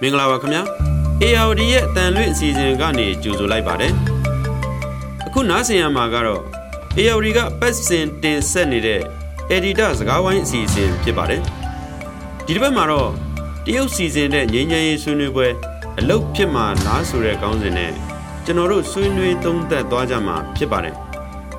[0.00, 0.62] မင်္ဂလာပါခင်ဗျာ
[1.22, 3.92] ARD ရဲ့အတန်လွင့်အစီအစဉ်ကနေကြိုဆိုလိုက်ပါတယ်
[5.26, 6.42] အခုနားဆင်ရမှာကတော့
[6.98, 9.00] ARD ကပတ်စင်တင်ဆက်နေတဲ့
[9.56, 11.40] Editor စကားဝိုင်းအစီအစဉ်ဖြစ်ပါတယ်
[12.46, 13.10] ဒီတစ်ပတ်မှာတော့
[13.66, 15.48] တရုတ်စီစဉ်တဲ့ငြိမ်းချမ်းရေးဆွေးနွေးပွဲ
[15.98, 17.92] အလုတ်ဖြစ်မှာလားဆိုတဲ့ခေါင်းစဉ်နဲ့
[18.44, 20.96] ကျွန်တော်တို့ဆွေးနွေးသုံးသပ်သွားကြမှာဖြစ်ပါတယ်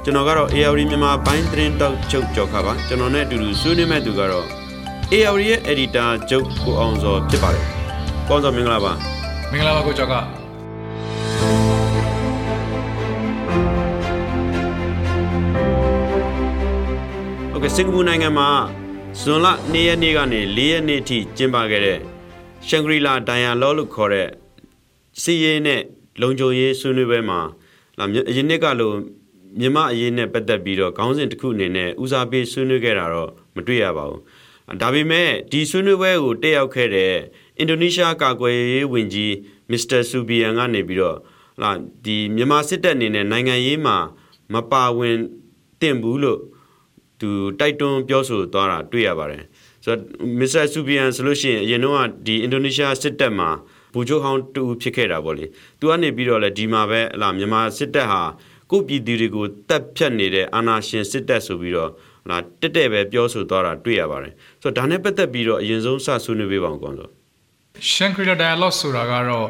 [0.03, 4.47] ကျွန်တော်ကတော့ ARD မြန်မာဘိုင်းသတင်းတောက်ချုပ်ကြော်ခါပါကျွန်တော်နဲ့အတူတူဆွေးနွေးမဲ့သူကတော့
[5.13, 7.65] ARD ရဲ့ Editor ကျုပ်ကိုအောင်စောဖြစ်ပါတယ်။
[8.29, 8.93] ကောင်းစောမင်္ဂလာပါ
[9.51, 10.15] မင်္ဂလာပါကိုကျော်က။
[17.51, 18.49] ဟုတ်ကဲ့စင်ကာပူနိုင်ငံမှာ
[19.21, 21.99] ဇွန်လ2ရက်နေ့ကနေ4ရက်နေ့ထိကျင်းပခဲ့တဲ့
[22.67, 24.29] ရှန်ဂရီလာဒိုင်ယာလောလို့ခေါ်တဲ့
[25.21, 25.81] စီရေးနဲ့
[26.21, 27.39] လုံခြုံရေးဆွေးနွေးပွဲမှာ
[27.99, 28.91] လာအရင်နှစ်ကလို
[29.59, 34.21] မြမအရေးနဲ့ပတ်သက်ပြီးတော့ခေါင်းစဉ်တစ်ခုအနေနဲ့ဦးစားပေးဆွေးနွေးခဲ့တာတော့မတွေ့ရပါဘူး။
[34.81, 37.13] ဒါပေမဲ့ဒီဆွေးနွေးပွဲကိုတက်ရောက်ခဲ့တဲ့
[37.57, 39.33] အင်ဒိုနီးရှားကာကွယ်ရေးဝန်ကြီး
[39.71, 41.17] မစ္စတာဆူဘီယန်ကနေပြီးတော့
[41.61, 41.71] လာ
[42.05, 43.97] ဒီမြန်မာစစ်တပ်အနေနဲ့နိုင်ငံရေးမှာ
[44.53, 45.17] မပါဝင်
[45.81, 46.39] တင့်ဘူးလို့
[47.19, 49.43] သူတိုက်တွန်းပြောဆိုသွားတာတွေ့ရပါတယ်
[49.83, 53.49] ဆိုတော့မစ္စတာဆူဘီယန်ဆိုလို့ရှိရင်အရင်တော့ဒီအင်ဒိုနီးရှားစစ်တပ်မှာ
[53.93, 55.45] ဘူချိုဟောင်းတူဖြစ်ခဲ့တာပေါ့လေ
[55.79, 58.21] သူကနေပြီးတော့လေဒီမှာပဲအလားမြန်မာစစ်တပ်ဟာ
[58.71, 61.91] ကိုပြည်သူတွေကိုတပ်ဖြတ်နေတဲ့အာဏာရှင်စစ်တပ်ဆိုပြီးတော့
[62.29, 67.09] လာတက်တဲ့ပဲပြောဆိုသွားတာတွေ့ရပါတယ်ဆိုတော့ဒါနဲ့ပတ်သက်ပြီးတော့အရင်ဆုံးစဆွေးနွေးပေးပါအောင်ကောင်းဆို
[67.91, 69.47] ရှန်ခရီလာ dialogue ဆိုတာကတော့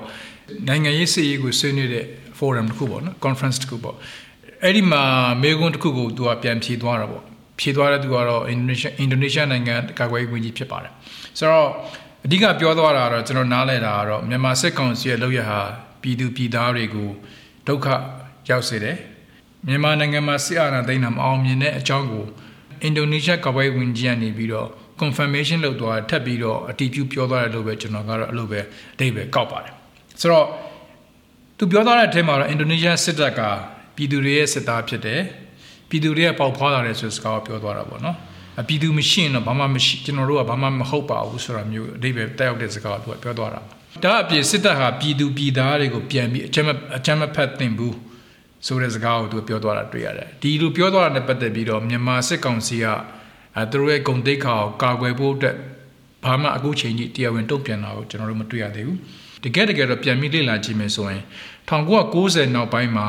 [0.68, 2.06] နိုင်ငံရေးစည်ရေးကိုဆွေးနွေးတဲ့
[2.40, 3.96] forum တစ်ခုပေါ့နော် conference တစ်ခုပေါ့
[4.64, 5.04] အဲ့ဒီမှာ
[5.44, 7.24] မေကွန်းတစ်ခုကိုသူကပြန်ဖြေသွားတာပေါ့
[7.60, 10.92] ဖြေသွားတဲ့သူကတော့ Indonesia Indonesia နိုင်ငံကာကွယ်ရေးဝန်ကြီးဖြစ်ပါတယ်
[11.40, 11.70] ဆိုတော့
[12.26, 15.60] အဓိကပြောသွားတာတော့ကျွန်တော်နားလဲတာကတော့မြန်မာစစ်ကောင်စီရဲ့လုပ်ရဟာ
[16.02, 17.10] ပြည်သူပြည်သားတွေကို
[17.68, 17.88] ဒုက္ခ
[18.50, 18.98] ရောက်စေတယ်
[19.68, 22.26] မြန်မာနိုင်ငံမှာစစ်အာဏာသိမ်းတာမအောင်မြင်တဲ့အကြောင်းကို
[22.86, 24.70] အင်ဒိုနီးရှားကာကွယ်ရေးဝန်ကြီးကနေပြီးတော့
[25.02, 28.60] confirmation လုပ်သွားထပ်ပြီးတော့အတီးပြုပြောသွားတယ်လို့ပဲကျွန်တော်ကတော့အဲ့လိုပဲ
[28.96, 29.74] အတိတ်ပဲကောက်ပါတယ်
[30.22, 30.48] ဆိုတော့
[31.58, 33.42] သူပြောသွားတဲ့အထက်မှာတော့အင်ဒိုနီးရှားစစ်တပ်က
[33.96, 35.22] ပြည်သူတွေရဲ့စစ်သားဖြစ်တယ်
[35.90, 38.18] ပြည်သူတွေကပေါက်ဖွာလာတယ်ဆိုစကားကိုပြောသွားတာပေါ့နော်
[38.62, 43.60] အပြည်သူမရှိရင်တော့ဘာမှမရှိကျွန်တော်တို့ကဘာမှမဟုတ်ပါဘူးဆိုတာမျိုးအတိတ်ပဲတက်ရောက်တဲ့စကားကိုသူကပြောသွားတာ
[44.04, 46.68] ဒါအပြင်စစ်တပ်ဟာပြည်သူပြည်သားတွေကိုပြန်ပြီးအချမ်း
[46.98, 47.96] အချမ်းမဖက်သင့်ဘူး
[48.66, 52.86] ဆိုတဲ့စကားကိုသူပြောသွားတာတွေ့ရတယ်ဒီလိုပြောသွားတာနဲ့ပတ်သက်ပြီးတော့မြန်မာစစ်ကောင်စီက
[53.56, 55.56] အဲသူတို့ရဲ့ဂုံတိတ်ခါကိုကာကွယ်ဖို့အတွက်
[56.24, 59.00] ဘာမှအခုချိန်ကြီးတရားဝင်တုံ့ပြန်တာကိုကျွန်တော်တို့မတွေ့ရသေးဘူး
[59.44, 61.24] တကယ်တကယ်တော့ပြန်ပြီးလေ့လာကြည့်မယ်ဆိုရင်
[61.70, 63.08] 1990နောက်ပိုင်းမှာ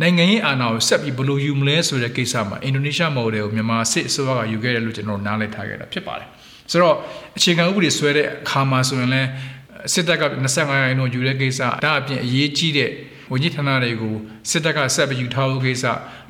[0.00, 6.28] နိုင်ငံရေးအာဏာကိုဆက်ပြီးဘယ်လိုယူမလဲဆိုတဲ့ကိစ္စမှာအင်ဒိုနီးရှားမော်ဒယ်ကိုမြန်မာစစ်အစိုးရကယူခဲ့တယ်လို့ကျွန်တော်နားလည်ထားခဲ့တာဖြစ်ပါတယ်
[6.70, 6.96] ဆိုတော့
[7.36, 9.28] အခြေခံဥပဒေဆွဲတဲ့အခါမှာဆိုရင်လည်း
[9.92, 10.24] စစ်တပ်က
[10.54, 12.90] 25ရာခိုင်နှုန်းယူတဲ့ကိစ္စဒါအပြင်အရေးကြီးတဲ့
[13.32, 14.14] ဝန်ကြီးဌာနတွေကို
[14.50, 15.84] စစ်တပ်ကဆက်ပြီးယူထားဖို့ကိစ္စ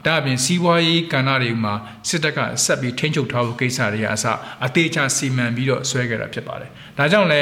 [0.05, 1.75] ဒါအပြင်စီးပွားရေးကဏ္ဍတွေမှာ
[2.09, 4.25] စစ်တပ်ကဆက်ပြီးထိန်းချုပ်ထားဖို့ကိစ္စတွေအစ
[4.67, 7.41] အသေးချာစီမံပြီးတော့ဆွဲခဲ့တာဖြစ်ပါတယ်ဒါကြောင့်လဲ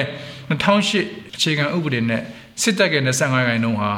[0.50, 2.22] 2008အခြေခံဥပဒေနဲ့
[2.62, 3.93] စစ်တပ်က25ရာခိုင်နှုန်းဟာ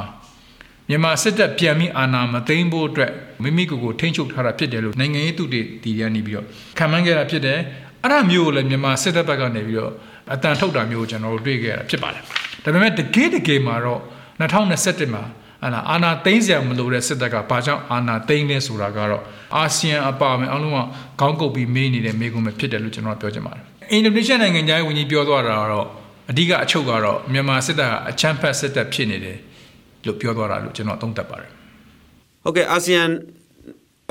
[0.89, 3.11] မြန်မာစစ်တပ်ပြန်ပြီးအာဏာမသိမ်းဖို့အတွက်
[3.43, 6.45] မိမိကိုယ်ကိုထိန်းချုပ်ထားတာဖြစ်တယ်လို့နိုင်ငံရေးသူတွေတီးရနေပြီးတော့
[6.77, 7.59] ခံမှန်းခဲ့တာဖြစ်တယ်
[8.03, 9.91] အဲ့ဒါမျိုးကိုလည်းမြန်မာစစ်တပ်ဘက်ကနေပြီးတော့
[10.33, 12.23] အတန်ထုတ်တာမျိုးကိုကျွန်တော်တို့တွေ့ခဲ့ရတာဖြစ်ပါတယ်
[12.63, 14.01] ဒါပေမဲ့တကယ်တကယ်မှာတော့
[14.39, 15.23] 2021မှာ
[15.63, 19.23] အာနာအာနာသိမ်းစရာမလိုတဲ့စစ်တပ်ကဘာကြောင့်အာနာသိမ်းလဲဆိုတာကတော့
[19.55, 20.77] အာဆီယံအပါအဝင်အလုံးက
[21.19, 25.87] ခေါင်းကုပ်ပြီးမေးနေတဲ့မေးခွန်းပဲဖြစ်တယ်လို့ကျွန်တော်ပြောချင်ပါတယ်အင်ဒိုနီးရှားနိုင်ငံသားဝန်ကြီးပြောသွားတာကတော့
[26.29, 29.37] အဓိကအချုပ်ကတော့မြန်မာစစ်တပ်ကအချမ်းဖက်စစ်တပ်ဖြစ်နေတယ်
[30.05, 31.49] လို့ပြောသွားတာလို့ကျွန်တော်သုံးသပ်ပါတယ်
[32.43, 33.03] ဟုတ်ကဲ့အာဆီယံ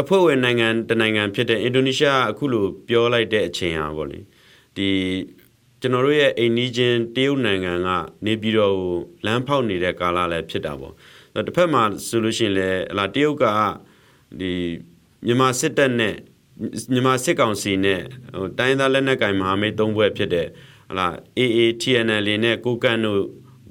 [0.00, 4.20] အဖွဲ့ဝင်နိုင်ငံတနိုင်ငံဖြစ်တဲ့အင်ဒိုနီးရှားအခုလိုပြောလိုက်တဲ့အချိန်ဟာပေါ့လေ
[4.76, 4.88] ဒီ
[5.80, 7.88] ကျွန်တော်တို့ရဲ့အိမ်နီးချင်းတရုတ်နိုင်ငံက
[8.26, 8.96] နေပြည်တော်ကို
[9.26, 10.94] လမ်းဖောက်နေတဲ့ကာလလည်းဖြစ်တာပေါ့
[11.46, 13.44] တစ်ဖက်မှာဆိုလို့ရှိရင်လည်းဟလာတရုတ်က
[14.40, 14.52] ဒီ
[15.26, 16.14] မြန်မာစစ်တပ်နဲ့
[16.92, 18.00] မြန်မာစစ်ကောင်စီနဲ့
[18.36, 20.46] ဟိုတိုင်းသားလက်နက်ကင်မဟာမိတ်သုံးဘွဲ့ဖြစ်တဲ့
[20.90, 21.06] ဟလာ
[21.38, 23.22] AATNL နဲ့ကိုကန်တို့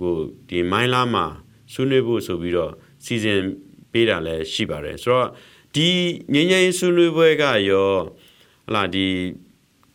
[0.01, 0.15] ကို
[0.49, 1.25] ဒီမိုင်းလာမှာ
[1.73, 2.71] ဆွေးနွေးဖို့ဆိုပြီးတော့
[3.05, 3.39] စီစဉ်
[3.91, 5.27] ပေးတာလည်းရှိပါတယ်ဆိုတော့
[5.75, 5.87] ဒီ
[6.33, 7.89] ငញ្ញရင်ဆွေးနွေးပွဲကရော
[8.67, 9.07] ဟလာဒီ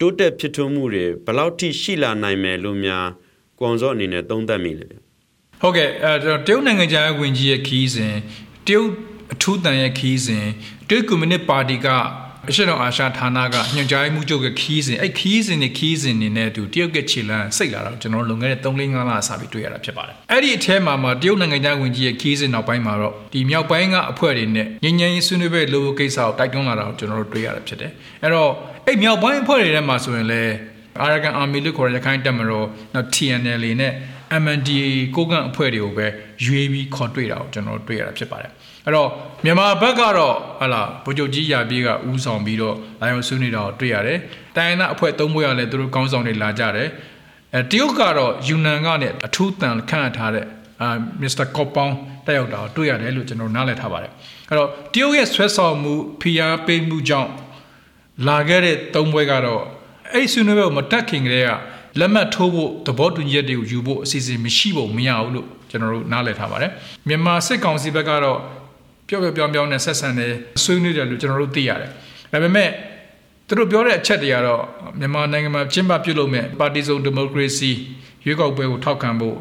[0.01, 3.07] တိုးတက်ဖြစ်ထွန်းမှုတွေဘယ်လောက်ထိရှိလာနိုင်မယ်လို့များ
[3.59, 5.10] ကွန်စော့အနေနဲ့သုံးသပ်မိလဲဗျ
[5.63, 6.13] ဟုတ်ကဲ့အဲ
[6.47, 8.15] တရုတ်နိုင်ငံသားဝင်ကြီးရဲ့ခီးစဉ်
[8.67, 8.89] တရုတ်
[9.33, 10.47] အထူးတန်ရဲ့ခီးစဉ်
[10.89, 11.89] တရုတ်ကွန်မြူနစ်ပါတီက
[12.49, 27.91] အရှေ့တောင်အာရှဌာနကညွှန်ကြားမှုချုပ်ရဲ့ခီးစဉ်အဲ့ခီးစဉ်နဲ့ခီးစဉ်နေနဲ့အတူတရုတ်ကခြေလမ်းစိတ်လာတော့ကျွန်တော်လွန်ခဲ့တဲ့3-5လအစပြီးတွေ့ရတာဖြစ်ပါတယ်အဲ့ဒီအထဲမှာမှတရုတ်နိုင်ငံသားဝင်ကြီးရဲ့ခီးစဉ်နောက်ပိုင်းမှာတော့ဒီမြောက်ပိုင်းကအဖွဲ့တွေနဲ့ငញ្ញရင်ဆွေးနွေးပွဲလိုကိစ္စကိုတိုက်တွန်းလာတာကိုကျွန်တော်တို့တွေ့ရတာဖြစ်တယ်
[28.23, 28.51] အဲ့တော့
[28.87, 30.53] အဲ့မြောက်ပိုင်းအဖွဲ့တွေထဲမှာဆိုရင်လည်း
[31.05, 33.93] Arakan Army လို့ခေါ်တဲ့ရခိုင်တပ်မတော်နောက် TNL နဲ့
[34.43, 36.07] MNDAA ကိုကန့်အဖွဲ့တွေကိုပဲ
[36.45, 38.51] ရွေးပြီးခေါ်တွေ့တာကိုကျွန်တော်တွေ့ရတာဖြစ်ပါတယ်
[38.87, 39.09] အဲ့တော့
[39.45, 44.19] မြန်မာဘက်ကတော့ဟလာဗိုလ်ချုပ်ကြီးရာပြေးကဦးဆောင်ပြီးတော့လာရောက်ဆွေးနွေးတာကိုတွေ့ရတယ်
[44.57, 46.89] တိုင်းရင်းသားအဖွဲ့သုံးဖွဲ့ကလည်းသူတို့ကောင်းဆောင်တွေလာကြတယ်
[47.55, 50.47] အဲတရုတ်ကတော့ယူနန်ကနေအထူးတန်ခန့်ထားတဲ့
[50.83, 50.89] အာ
[51.23, 51.95] မစ္စတာကော့ပေါင်း
[52.27, 54.13] တက်ရောက်တာကိုတွေ့ရတယ်လို့ကျွန်တော်နားလည်ထားပါတယ်
[54.49, 57.31] အဲ့တော့တရုတ်ရဲ့ဆွဲဆောင်မှုဖိအားပေးမှုကြောင့်
[58.29, 59.63] လာခဲ့တဲ့သုံးပွဲကတော့
[60.13, 61.51] အဲ့ဆွေးနွေးပွဲကိုမတက်ခင်ကတည်းက
[61.99, 66.71] လက်မှတ်ထိုးဖို့သဘောတူညီချက်တွေကိုယူဖို့အစီအစဉ်မရှိဖို့မရဘူးလို့ကျွန်တော်တို့နားလည်ထားပါတယ်
[67.09, 68.39] မြန်မာစစ်ကောင်စီဘက်ကတော့
[69.09, 70.27] ပျော့ပျော့ပြောင်းပြောင်းနဲ့ဆက်ဆံနေ
[70.63, 71.91] ဆွေးနွေးတယ်လို့ကျွန်တော်တို့သိရတယ်
[72.33, 72.69] ဒါပေမဲ့
[73.47, 74.63] သူတို့ပြောတဲ့အချက်တွေကတော့
[75.01, 77.71] မြန်မာနိုင်ငံမှာကျင်းပပြုလုပ်မဲ့ပါတီစုံဒီမိုကရေစီ
[78.25, 79.37] ရွေးကောက်ပွဲကိုထောက်ခံဖို့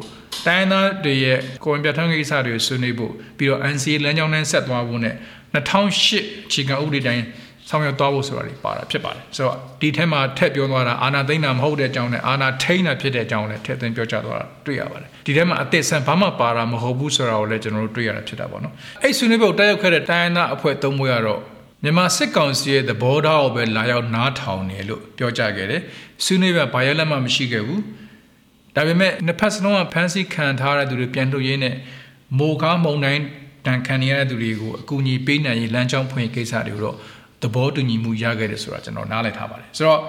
[0.46, 5.14] တိုင်းသားတွေရဲ့ကိုယ်ပြဋ္ဌာန်းကိစ္စတွေဆွေးနွေးဖို့ပြီးတော့ NCA လမ်းကြောင်းနဲ့ဆက်သွားဖို့နဲ့
[5.54, 7.24] 2008ချိန်ကဥပဒေတိုင်း
[7.70, 21.40] ဆောင်ရွက်သွားဖို့ဆိုတာတွေပါတာဖြစ်ပါတယ်ဆိုတော့ဒီထဲမှာထည့်ပြောသွားတာအာနာသိမ့်တာမဟုတ်တဲ့အကြောင်းနဲ့အာနာထိန်းတာဖြစ်တဲ့အကြောင်းလည်းထည့်သွင်းပြောကြားသွားတာတွေ့ရပါတယ်ဒီထဲမှာအသစ်ဆန်ဘာမှပါတာမဟုတ်ဘူးဆိုတာကိုလည်းကျွန်တော်တို့တွေ့ရတာဖြစ်တာပေါ့နော်အဲ့ဆွေးနွေးဖို့တက်ရောက်ခဲ့တဲ့တိုင်းသားအဖွဲ့သုံးဖွဲ့ကတော့
[21.84, 25.82] မြန်မာစစ်ကောင်စီရဲ့သဘောထားကိုပဲလာရောက်နားထောင်တယ်လို့ပြောကြားခဲ့တယ်
[26.24, 27.82] ဆွေးနွေးပွဲဘာရလက်မှမရှိခဲ့ဘူး
[28.76, 31.76] ဒါပေမဲ့နှစ်ဖက်စလုံးကဖန်ဆီးခံထားတဲ့သူတွေပြန်ထုတ်ရင်းနဲ့
[32.38, 33.22] မိုကားမုံတိုင်း
[33.66, 36.96] တန်ခံရတဲ့သူတွေကိုအကူအညီပေးနိုင်ရေးလမ်းကြောင်းဖွင့်ကိစ္စတွေကိုတော့
[37.42, 40.00] သဘောတူညီမှုရခဲ့တယ်ဆိုတာကျွန်တော်နားလည်ထားပါတယ်ဆိုတော့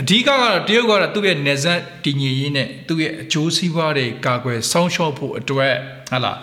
[0.00, 5.74] အဓိကကတော့တရုတ်ကတော့သူ့ရဲ့နေဆက်တည်ငြိမ်ရေးနဲ့သူ့ရဲ့အကျိုးစီးပွားတွေကာကွယ်စောင့်ရှောက်ဖို့အတွက်
[6.10, 6.38] ဟာလား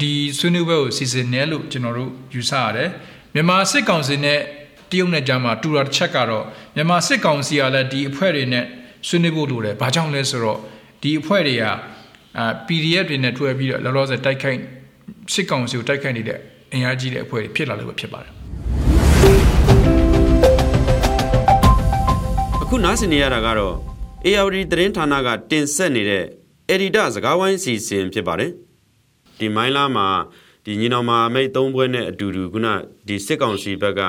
[0.00, 2.88] ဒီဆွေးနွေးပွဲကိုစီစဉ်နေလို့ကျွန်တော်တို့ယူဆရတယ်
[3.34, 4.38] မြန်မာစစ်ကောင်စီနဲ့
[4.90, 6.44] တရုတ်နဲ့ကြားမှာတူတာတစ်ချက်ကတော့
[6.76, 8.64] မြန်မာစစ်ကောင်စီကလည်းဒီအဖွဲ့တွေနဲ့
[9.08, 10.58] ဆွေးနွေးဖို့လိုတယ်ဘာကြောင့်လဲဆိုတော့
[11.02, 14.58] ဒီအဖွဲ့တွေကအာ PDF တွေနဲ့တွဲပြီးတော့လောလောဆယ်တိုက်ခိုက်
[15.32, 16.38] စစ်ကောင်စီကိုတိုက်ခိုက်နေတဲ့
[16.72, 18.37] အင်အားကြီးတဲ့အဖွဲ့တွေဖြစ်လာလို့ပဲဖြစ်ပါတယ်
[22.70, 23.76] အခုနားဆင်နေရတာကတော့
[24.26, 26.24] ARD သတင်းဌာနကတင်ဆက်နေတဲ့
[26.72, 28.50] Edita စကားဝိုင်းစီစဉ်ဖြစ်ပါတယ်
[29.38, 30.06] ဒီမိုင်းလာမှာ
[30.64, 32.68] ဒီညီနောင်မာမိတ်သုံးဘွဲနဲ့အတူတူခုန
[33.08, 34.00] ဒီစစ်ကောင်စီဘက်က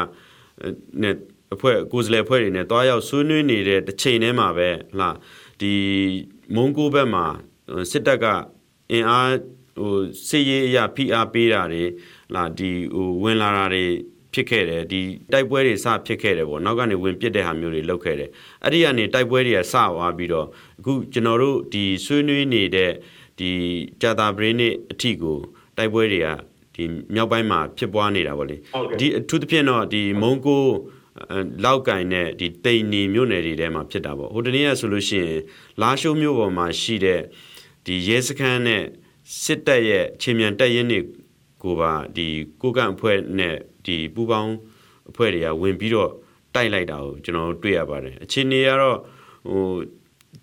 [1.02, 1.16] နဲ့
[1.54, 4.70] အဖွဲ့ကိုယ်စားလှယ်အဖွဲ့တွေနဲ့တွားရောက်ဆွေးနွေးနေတဲ့တစ်ချိန်တည်းမှာပဲ
[5.00, 5.10] ဟာ
[5.62, 5.74] ဒီ
[6.56, 7.26] မုံကိုဘက်မှာ
[7.92, 8.26] စစ်တပ်က
[8.92, 9.32] အင်အား
[9.80, 9.96] ဟို
[10.28, 11.84] စစ်ရေးအရာဖိအားပေးတာတွေ
[12.36, 13.86] လာဒီဟိုဝင်လာတာတွေ
[14.34, 15.02] ဖြစ်ခဲ့တယ်ဒီ
[15.34, 18.30] တိုက်ပွဲတွေစဖြစ်ခဲ့တယ်ပေါ့နောက်ကနေဝင်ပစ်တဲ့ဟာမျိုးတွေလုပ်ခဲ့တယ်
[18.64, 20.48] အဲ့ဒီကနေတိုက်ပွဲတွေကစသွားပြီးတော့
[20.80, 22.92] အခုကျွန်တော်တို့ဒီဆွေးနွေးနေတဲ့
[23.40, 23.52] ဒီ
[24.02, 25.38] ကြာတာဘရင်းနေ့အထိကို
[25.78, 26.28] တိုက်ပွဲတွေက
[26.76, 26.84] ဒီ
[27.16, 28.56] မြောက်ပိုင်းမှာဖြစ်ပွားနေတာပေါ့လေ
[29.00, 30.64] ဒီအထူးသဖြင့်တော့ဒီမုံကို
[31.66, 35.40] လောက်ကင်နဲ့ဒီတိန်နီမြို့နယ်တွေထဲမှာဖြစ်တာပေါ့ဟိုတနေ့ကဆိုလို့ရှိရင်
[35.82, 37.22] လာရှိုးမြို့ပေါ်မှာရှိတဲ့
[37.86, 38.84] ဒီရဲစခန်းနဲ့
[39.44, 41.00] စစ်တပ်ရဲ့ချင်းမြန်တပ်ရင်းတွေ
[41.64, 42.28] ကိုပါဒီ
[42.62, 44.54] ကိုကန့်အဖွဲ့နဲ့ဒီပူပေါင်း
[45.10, 46.12] အဖွဲ့တွေကဝင်ပြီးတော့
[46.56, 48.98] တိုက်လိုက်တာကိုကျွန်တော်တွေ့ရပါတယ်အခြေအနေကတော့
[49.50, 49.64] ဟို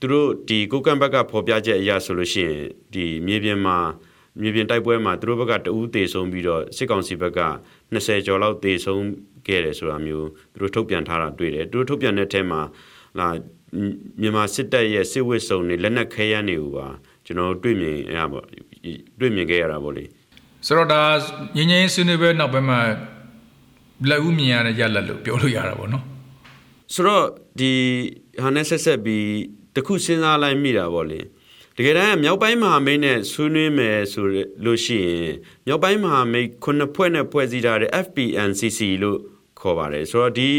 [0.00, 2.58] သူတို့ဒီကိုကန့်ဘက်ကဖော်ပြချက်အရဆိုလို့ရှိရင်
[2.94, 3.76] ဒီမြေပြင်မှာ
[4.40, 7.40] မြေပြင်တိုက်ပွဲမှာသူတို့ဘက်ကတအူးတေဆုံးပြီးတော့စစ်ကောင်စီဘက်က
[7.94, 9.04] 20ကျော်လောက်တေဆုံး
[9.46, 12.60] ခဲ့တယ်ဆိုတာမျိုးသူတို့ထုတ်ပြန်ထားတာတွေ့တယ်သူတို့ထုတ်ပြန်တဲ့အထက်မှာ
[13.18, 13.28] လာ
[14.20, 16.86] မြန်မာစစ်တပ်ရဲ့စစ်ဝစ်စုံတွေလက်နက်ခဲယမ်းတွေကိုပါ
[17.26, 18.40] ကျွန်တော်တွေ့မြင်ရပါ
[19.20, 20.04] တွေ့မြင်ခဲ့ရတာပေါ့လေ
[20.66, 21.02] ဆိုတော့ဒါ
[21.56, 22.80] ငင်းငင်းဆွေးနွေးပွဲနောက်ပိုင်းမှာ
[24.08, 26.04] လက်ဦးမြင်ရတဲ့ရလက်လို့ပြောလို့ရတာပေါ့နော်
[26.94, 27.24] ဆိုတော့
[27.58, 27.72] ဒီ
[28.42, 29.26] ဟာနဲ့ဆက်ဆက်ပြီး
[29.74, 31.20] တခုစဉ်းစားလိုက်မိတာပေါ့လေ
[31.76, 34.24] တကယ်တမ်းမြောက်ပိုင်းမဟာမိတ်နဲ့ဆွေးနွေးမယ်ဆို
[34.64, 35.34] လို့ရှိရင်
[35.66, 39.18] မြောက်ပိုင်းမဟာမိတ်ခုနှစ်ဖွဲ့နဲ့ဖွဲ့စည်းထားတဲ့ FPNCC လို့
[39.60, 40.50] ခေါ်ပါတယ်ဆိုတော့ဒီ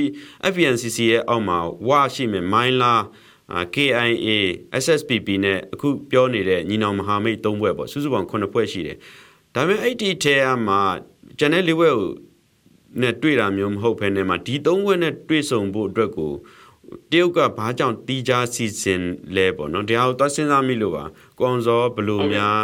[0.52, 1.58] FPNCC ရဲ့အောက်မှာ
[1.88, 2.94] ဝါရှိမယ်မိုင်းလာ
[3.76, 4.30] KIA
[4.84, 8.98] SSPP နဲ့အခုပြောနေတဲ့ညီနောင်မဟာမိတ်၃ဘွဲ့ပေါ့စုစုပေါင်း9ဖွဲ့ရှိတယ်
[9.58, 10.36] ဒါပေမဲ့အဲ့ဒီထဲ
[10.68, 10.82] မှာ
[11.40, 12.10] ကျန်တဲ့၄ဘွဲ့ကို
[13.02, 16.32] နဲ့တွေ့တာမျိုးမဟုတ်ဘဲနဲ့မှာဒီ၃ဘွဲ့နဲ့တွေ့ဆုံဖို့အတွက်ကို
[17.12, 19.02] တရုတ်ကဘာကြောင့်တီးခြားစီစဉ်
[19.36, 21.04] လဲပေါ့နော်တရားကိုသွားစဉ်းစားမိလို့ပါ
[21.40, 22.58] ကွန်စောဘလို့များ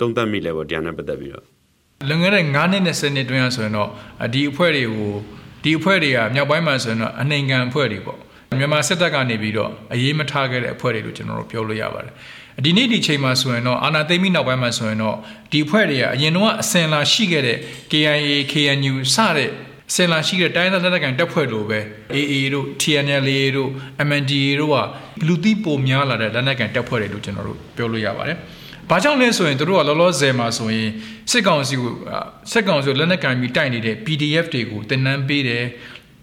[0.00, 1.44] တုံးသက်မိလဲပေါ့တရားနဲ့ပတ်သက်ပြီးတော့
[2.08, 3.88] လွန်ခဲ့တဲ့9နှစ်နဲ့10နှစ်တွင်းရဆိုရင်တော့
[4.34, 5.12] ဒီအဖွဲ့တွေကို
[5.64, 8.18] ဒီအဖွဲ့တွေကမြောက်ပိုင်းမှာဆိုရင်တော့အနှိမ်ခံအဖွဲ့တွေပေါ့
[8.58, 12.14] မြန်မာစစ်တပ်ကနေပြီးတော့အရေးမထားခဲ့တဲ့အဖွဲ့တွေလို့ကျွန်တော်တို့ပြောလို့ရပါတယ်
[12.62, 15.16] ဒီနေ့ဒီချိန်မှာဆိုရင်တော့အာနာသိမ့်မိနောက်ပိုင်းမှာဆိုရင်တော့
[15.52, 17.58] ဒီအဖွဲ့တွေကအရင်တော့အစင်လာရှိခဲ့တဲ့
[17.90, 19.50] KIA KNU စတဲ့
[19.94, 21.80] စင်လာရှိတဲ့တိုင်းသားလက်နက်ကိုင်တပ်ဖွဲ့လိုပဲ
[22.14, 23.70] AA တို့ TNLA တို့
[24.08, 24.76] MNDA တို့က
[25.26, 28.36] လူသီးပိုများလာတဲ့လက်နက်ကိုင်တပ်ဖွဲ့တွေလို့ကျွန်တော်တို့ပြောလို့ရပါတယ်။
[28.90, 30.90] ဘာကြောင့်လဲဆိုရင်တို့ကလောလောဆယ်မှာဆိုရင်
[31.30, 31.90] စစ်ကောင်စီကို
[32.52, 35.64] စစ်ကောင်စီကိုလက်နက်ကိုင်ပြီးတိုက်နေတဲ့ PDF တွေကိုတင်နန်းပေးတယ်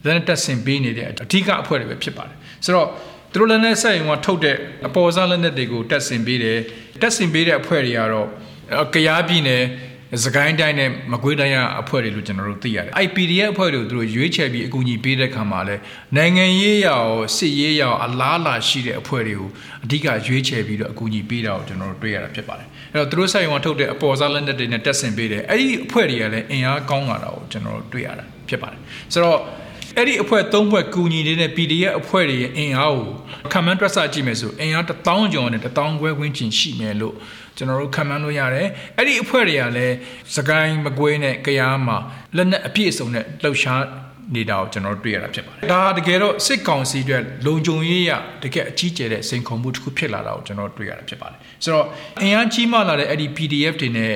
[0.05, 2.35] လက်နက်တပ်ဆင်ပေးနေတဲ့အဓိကအဖွဲ့တွေပဲဖြစ်ပါတယ်
[2.65, 2.87] ဆိုတော့
[3.33, 4.55] သူတို့လက်နက်ဆက်ရင်ကထုတ်တဲ့
[4.87, 6.59] အပေါ်စားလက်နက်တွေကိုတက်ဆင်ပေးတယ်
[7.01, 8.27] တက်ဆင်ပေးတဲ့အဖွဲ့တွေကတော့
[8.93, 9.63] ကရားပြည်နယ်
[10.23, 15.75] စကိုင်းတိုင်းနဲ့မကွေးတိုင်းကအဖွဲ့တွေလို့ကျွန်တော်တို့သိရတယ် IPDF အဖွဲ့တွေသူတို့ရွေးချယ်ပြီးအကူအညီပေးတဲ့ခါမှာလဲ
[16.17, 17.01] နိုင်ငံရေးရော
[17.37, 19.49] စစ်ရေးရောအလားအလာရှိတဲ့အဖွဲ့တွေကို
[19.83, 28.79] အဓိကရွေးချယ်ပြီးတော့အကူအညီပေးတာကိုကျွန်တော်တို့တွေ့ရတာဖြစ်ပါတယ်အဲ့တော့သူတို့ဆိုင်ဝန်ထုတ်တဲ့အပေါ်စားလက်နက်တွေနဲ့တက်ဆင်ပေးတယ်အဲ့ဒီအဖွဲ့တွေကလည်းအင်အားကောင်းလာတာကိုကျွန်တော်တို့တွေ့ရတာဖြစ်ပါတယ်
[29.13, 29.39] ဆိုတော့
[29.97, 33.07] အဲ့ဒီအဖွဲ့၃ဖွဲ့ကူညီနေတဲ့ PDF အဖွဲ့တွေရဲ့အင်အားကို
[33.51, 37.15] ခံမှန်းတွက်ဆကြည့်မယ်ဆိုအင်အား1000ကျော်နဲ့1000ခွဲခွင်းချင်ရှိမယ်လို့
[37.57, 38.67] ကျွန်တော်တို့ခံမှန်းလို့ရတယ်
[38.97, 39.95] အဲ့ဒီအဖွဲ့တွေကလည်း
[40.35, 41.97] စကိုင်းမကွေးနဲ့ကြားမှာ
[42.35, 43.81] လက်နက်အပြည့်အစုံနဲ့လှုပ်ရှား
[44.35, 48.11] နေတာကိုကျွန်တော်တို့တွေ့ရတာဖြစ်ပါတယ်။ဒါတကယ်တော့စစ်ကောင်စီအတွက်လုံခြုံရေးရ
[48.43, 51.87] တကယ်အကြီးကျယ်တဲ့စိန်ခေါ်မှုတစ်ခုဖြစ်လာတာကိုကျွန်တော်တွေ့ရတာဖြစ်ပါတယ်။ဆိုတော့
[52.21, 54.13] အင်အားကြီးမှလာတဲ့အဲ့ဒီ PDF တွေနဲ့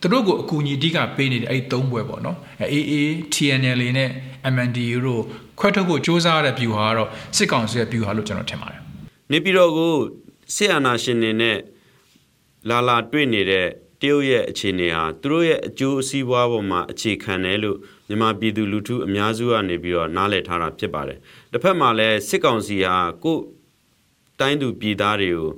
[0.00, 2.36] သူတို့ကိုအကူအညီအဓိကပေးနေတဲ့အဲ့ဒီသုံးဘွဲပေါ့နော်
[2.72, 2.94] AA
[3.34, 4.10] TNL နဲ့
[4.54, 5.22] MNDU တို့
[5.58, 8.80] ခွဲထုတ်ဖို့စ조사ရတဲ့ view ဟာတော့စစ်ကောင်စီရဲ့ view ဟာလို့ကျွန်တော်ထင်ပါတယ်
[9.32, 9.94] နေပြည်တော်ကို
[10.54, 11.58] စစ်အာဏာရှင်တွေနဲ့
[12.68, 13.66] လာလာတွေ့နေတဲ့
[14.00, 17.78] တရုတ်ရဲ့အခြေအနေဟာသူတို့ရဲ့အကျိုးအစီးပွားပေါ်မှာအခြေခံတယ်လို့
[18.08, 21.18] မြန်မာပြည်သူလူထုအများစုကနေပြီးတော့နားလည်ထားတာဖြစ်ပါတယ်
[21.52, 23.38] တစ်ဖက်မှာလည်းစစ်ကောင်စီဟာကို
[24.40, 25.50] တိုင်းသူပြည်သားတွေကို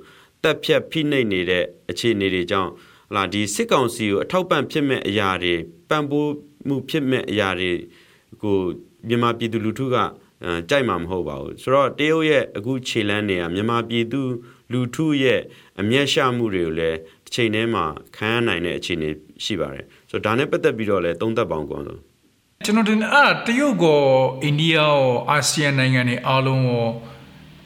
[0.43, 2.71] တက်ဖြတ်ဖိနှိပ်နေတဲ့အခြေအနေတွေကြောင့်
[3.15, 5.55] လာဒီစစ်ကောင်စီကိုအထောက်ပံ့ဖြစ်မဲ့အရာတွေ
[5.89, 6.33] ပံ့ပိုး
[6.67, 7.73] မှုဖြစ်မဲ့အရာတွေ
[8.43, 8.57] ကို
[9.09, 9.97] မြန်မာပြည်သူလူထုက
[10.71, 14.21] ကြိုက်မှာမဟုတ်ပါဘူးဆိုတော့တရုတ်ရဲ့အခုခြေလန်းတွေကမြန်မာပြည်သူ
[14.73, 15.41] လူထုရဲ့
[15.81, 17.85] အမျက်ရှမှုတွေကိုလည်းတစ်ချိန်တည်းမှာ
[18.17, 19.11] ခံရနိုင်တဲ့အခြေအနေ
[19.45, 22.01] ရှိပါတယ်ဆိုတော့ဒါနဲ့ပတ်သက်ပြီးတော့လည်းသုံးသပ်ပေါင်းကောင်းဆုံး
[22.67, 24.03] ကျွန်တော်တင်အဲ့တရုတ်ကော
[24.43, 24.97] အိန္ဒိယရော
[25.31, 26.89] အာဆီယံနိုင်ငံတွေအားလုံးရော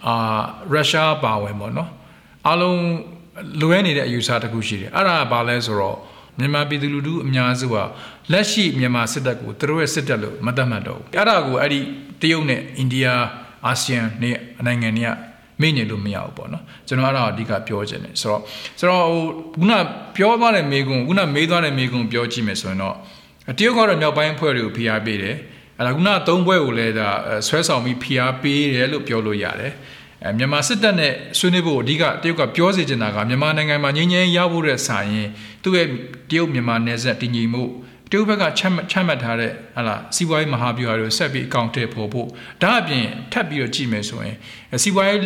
[0.07, 0.17] အာ
[0.73, 1.91] ရုရှားပါဝင်ပေါ့နော်
[2.47, 2.79] အားလုံး
[3.61, 5.99] လွဲနေတဲ့အယူဆတစ်ခုရှိတယ်အဲ့ဒါကဘာလဲဆိုတော့
[6.39, 7.77] မြန်မာပြည်သူလူထုအများစုက
[8.33, 11.81] လက်ရှိမြန်မာစစ်တပ်ကိုသူတို့ရဲ့စစ်တပ်လို့မသတ်မှတ်တော့ဘူးအဲ့ဒါကိုအဲ့ဒီ
[12.21, 13.07] တရုတ်နဲ့အိန္ဒိယ
[13.67, 14.31] အာဆီယံနေ
[14.67, 15.11] နိုင်ငံတွေက
[15.61, 18.41] မေ့နေလို့မရဘူးပေါ့နော်ကျွန်တော်အဲ့ဒါအဓိကပြောချင်တယ်ဆိုတော့
[18.79, 19.23] ဆိုတော့ဟို
[19.61, 19.73] ခုန
[20.17, 22.97] ပြောသွားတဲ့မေကွန်းခုနမေးသွားတဲ့မေကွန်းပြောကြည့်မယ်ဆိုရင်တော့
[23.59, 25.37] တရုတ်ကတော့မြောက်ပိုင်းဖွဲ့တွေကိုဖိအားပေးတယ်
[25.79, 27.09] အဲ့ဒါခုနသုံးဘွဲကိုလည်းဒါ
[27.47, 29.73] ဆွဲဆောင်ပြီးဖိအားပေးတယ်လို့ပြောလို့ရတယ်
[30.27, 35.29] အဲမြန်မာစစ်တပ်နဲ့ဆွေးနွေးဖို့အဓိကတရုတ်ကပြောစီချင်တာကမြန်မာနိုင်ငံမှာငြိမ်းချမ်းရဖို့တဲ့ဆိုင်ရင်
[35.63, 35.89] သူ့ရဲ့
[36.31, 37.65] တရုတ်မြန်မာနယ်စပ်တည်ငြိမ်မှု
[38.11, 42.29] တရုတ်ဘက်ကချမှတ်ချမှတ်ထားတဲ့ဟာလာစီးပွားရေးမဟာဗျူဟာတွေကိုဆက်ပြီးအကောင့်ထည့်ဖို့ဖို့
[42.63, 44.37] ဒါအပြင်ထပ်ပြီးတော့ကြည့်မယ်ဆိုရင်
[44.83, 45.19] စီးပွားရေး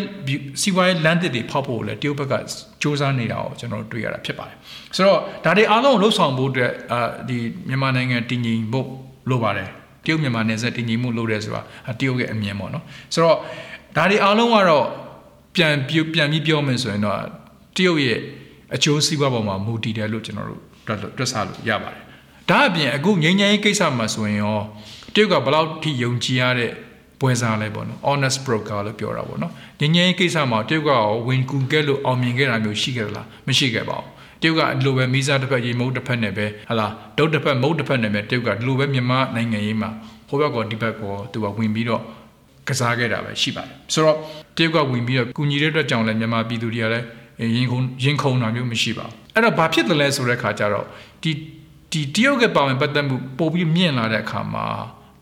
[0.62, 2.40] စီးပွားရေးလမ်းသစ်တွေဖောက်ဖို့လည်းတရုတ်ဘက်ကစ
[2.82, 4.56] 조사နေတာကိုကျွန်တော်တို့တွေ့ရတာဖြစ်ပါတယ်
[4.96, 7.36] ဆိုတော့ဒါတွေအားလုံးကိုလှုပ်ဆောင်ဖို့အတွက်အာဒီ
[7.68, 8.86] မြန်မာနိုင်ငံတည်ငြိမ်ဖို့
[9.30, 9.68] လိုပါတယ်
[10.04, 11.62] တရုတ်မြန်မာနယ်စပ်တည်ငြိမ်မှုလုပ်ရဲဆိုတာ
[12.00, 13.38] တရုတ်ရဲ့အမြင်ပေါ့နော်ဆိုတော့
[13.96, 14.86] ဒါတွေအားလုံးကတော့
[15.54, 17.18] ပြန်ပြန်ပြီးပြောမယ်ဆိုရင်တော့
[17.76, 18.20] တရုတ်ရဲ့
[18.74, 20.60] အကျိုးစီးပွားပေါ်မှာမူတည်တယ်လို့ကျွန်တော်တို့
[21.18, 22.02] တွက်ဆလို့ရပါတယ်
[22.50, 24.58] ဒါအပြင်အခုငိမ့်ငိမ့်ကိစ္စမှာဆိုရင်ရော
[25.14, 26.72] တရုတ်ကဘယ်လောက်ထိယုံကြည်ရတဲ့
[27.20, 30.90] ပွဲစားလဲပေါ့နော် honest broker လို့ပြောတာပေါ့နော်ငင်းငင်းကိစ္စမှာတရုတ်က
[31.28, 34.08] ဝင်ကူခဲ့လို့အောင်မြင်ခဲ့တာမျိုးရှိခဲ့လားမရှိခဲ့ပါဘူး
[34.42, 36.86] တရုတ်ကဒီလိုပဲမိစားတစ်ဖက်ရေမုတ်တစ်ဖက်နဲ့ပဲဟလာ
[37.18, 39.90] ဒုတ်တစ်ဖက်မုတ်တစ်ဖက်နဲ့ပဲတရုတ်ကဒီလိုပဲမြန်မာနိုင်ငံရေးမှာ
[40.28, 42.02] ဟိုဘက်ကောဒီဘက်ကောသူကဝင်ပြီးတော့
[42.68, 44.16] ကစားခဲ့တာပဲရှိပါတယ်ဆိုတော့
[44.56, 47.06] တရုတ်ကဝင်ပြီးတော့ကူညီတဲ့အတွက်ကြောင့်လည်းမြန်မာပြည်သူတွေကလည်း
[47.56, 50.86] ရင်ခုန်ရင်ခုန်တာမျိုးမရှိပါဘူးအဲ့တော့ဘာဖြစ်တယ်လဲဆိုတဲ့ခါကျတော့
[51.22, 51.32] ဒီ
[51.92, 54.66] ဒီတရုတ်ကပါဝင်ပတ်သက်မှုပို့ပြီးမြင့်လာတဲ့အခါမှာ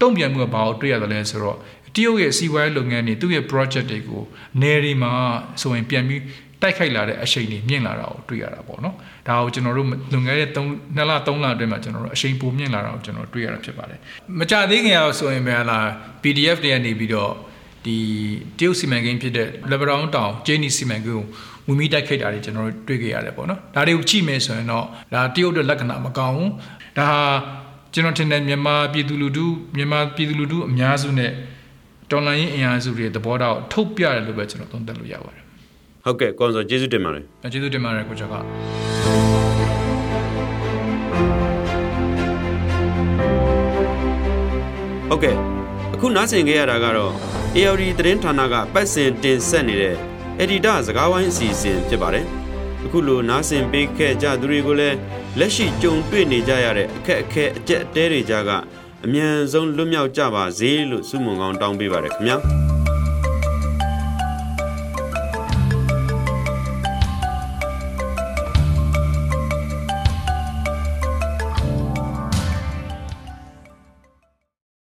[0.00, 1.56] တုံ့ပြန်မှုကဘာကိုတွေ့ရတယ်လဲဆိုတော့
[1.94, 4.22] တရုတ်ရဲ့စီးပွားရေးလုပ်ငန်းတွေသူ့ရဲ့ project တွေကို
[4.60, 5.12] နယ်တွေမှာ
[5.60, 6.22] ဆိုရင်ပြန်ပြီး
[6.66, 8.94] တိုက်ခိုက်လာတဲ့အရှိန်တွေမြင့်လာတာကိုတွေ့ရတာပေါ့နော်
[9.28, 13.98] ဒါကိုကျွန်တော်တို့လွန်ခဲ့တဲ့3နှစ်လ3လအတွင်းမှာကျွန်တော်တို့အရှိန်ပိုမြင့်လာတာကိုကျွန်တော်တွေ့ရတာဖြစ်ပါတယ်
[14.38, 15.86] မကြသေးခင်အောင်ဆိုရင်ပဲလား
[16.22, 17.32] PDF တွေကနေပြီးတော့
[17.84, 17.96] ဒီ
[18.58, 21.24] တရုတ်စီမံကိန်းဖြစ်တဲ့ Lebanon တောင်ဂျင်းနီစီမံကိန်းကို
[21.66, 26.50] ဝီမီတိုက်ခိုက်တာတွေကျွန်တော်တို့တွေ့ကြရတယ်ပေါ့နော်ဒါတွေကိုကြည့်မယ်ဆိုရင်တော့ဒါတရုတ်ရဲ့လက္ခဏာမကောင်းဘူး
[26.98, 27.20] ဒါဟာ
[27.94, 29.46] ကျွန်တော်ထင်တယ်မြန်မာပြည်သူလူထု
[29.76, 31.32] မြန်မာပြည်သူလူထုအများစုနဲ့
[32.10, 35.45] တော်လိုင်းရင်အင်အားစုတွေသဘောထားကိုထုတ်ပြတယ်လို့ပဲကျွန်တော်သုံးသပ်လို့ရပါတယ်
[36.08, 45.36] ဟုတ်ကဲ့ကွန်ဆိုကျေးဇူးတင်ပါတယ်ကျေးဇူးတင်ပါတယ်ကိုကျော်ကဟုတ်ကဲ့
[45.94, 47.12] အခုနားဆင်ခဲ့ရတာကတော့
[47.56, 49.94] AOD သတင်းဌာနကပတ်စင်တင်ဆက်နေတဲ့
[50.38, 52.26] အက်ဒီတာစကားဝိုင်းအစီအစဉ်ဖြစ်ပါတယ်
[52.84, 54.96] အခုလိုနားဆင်ပေးခဲ့ကြသူတွေကိုလည်း
[55.38, 58.50] လက်ရှိကြုံတွေ့နေကြရတဲ့အခက်အခဲအကျက်အတဲတွေကြားက
[59.04, 62.65] အမြန်ဆုံးလွတ်မြောက်ကြပါစေလို့ဆုမွန်ကောင်းတောင်းပေးပါရခင်ဗျာ